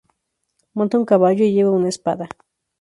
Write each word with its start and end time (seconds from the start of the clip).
Monta 0.77 0.97
un 0.97 1.05
caballo 1.05 1.45
y 1.45 1.53
lleva 1.53 1.69
una 1.69 1.89
espada. 1.89 2.27